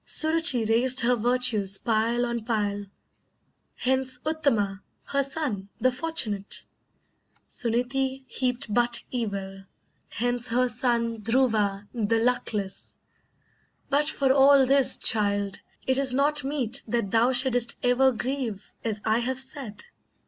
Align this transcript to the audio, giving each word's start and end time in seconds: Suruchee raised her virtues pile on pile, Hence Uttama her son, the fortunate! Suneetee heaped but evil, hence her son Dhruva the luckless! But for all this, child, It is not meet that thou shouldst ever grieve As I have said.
Suruchee 0.03 0.67
raised 0.67 1.01
her 1.01 1.15
virtues 1.15 1.77
pile 1.77 2.25
on 2.25 2.43
pile, 2.43 2.87
Hence 3.75 4.17
Uttama 4.25 4.81
her 5.05 5.21
son, 5.21 5.69
the 5.79 5.91
fortunate! 5.91 6.65
Suneetee 7.47 8.23
heaped 8.27 8.73
but 8.73 9.03
evil, 9.11 9.63
hence 10.09 10.47
her 10.47 10.67
son 10.69 11.19
Dhruva 11.21 11.87
the 11.93 12.17
luckless! 12.17 12.97
But 13.91 14.05
for 14.07 14.33
all 14.33 14.65
this, 14.65 14.97
child, 14.97 15.59
It 15.85 15.99
is 15.99 16.15
not 16.15 16.43
meet 16.43 16.81
that 16.87 17.11
thou 17.11 17.31
shouldst 17.31 17.77
ever 17.83 18.11
grieve 18.11 18.73
As 18.83 19.03
I 19.05 19.19
have 19.19 19.39
said. 19.39 19.83